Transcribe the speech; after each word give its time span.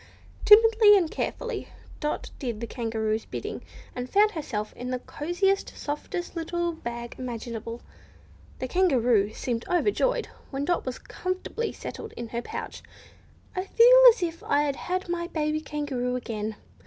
Timidly 0.45 0.97
and 0.97 1.11
carefully, 1.11 1.67
Dot 1.99 2.31
did 2.39 2.59
the 2.59 2.65
Kangaroo's 2.65 3.25
bidding, 3.25 3.61
and 3.95 4.09
found 4.09 4.31
herself 4.31 4.73
in 4.73 4.89
the 4.89 4.97
cosiest, 4.97 5.77
softest 5.77 6.35
little 6.35 6.71
bag 6.71 7.13
imaginable. 7.19 7.81
The 8.57 8.67
Kangaroo 8.67 9.31
seemed 9.31 9.63
overjoyed 9.69 10.25
when 10.49 10.65
Dot 10.65 10.87
was 10.87 10.97
comfortably 10.97 11.71
settled 11.71 12.13
in 12.13 12.29
her 12.29 12.41
pouch. 12.41 12.81
"I 13.55 13.63
feel 13.63 14.03
as 14.09 14.23
if 14.23 14.41
I 14.41 14.63
had 14.75 15.07
my 15.07 15.27
dear 15.27 15.33
baby 15.33 15.61
kangaroo 15.61 16.15
again!" 16.15 16.55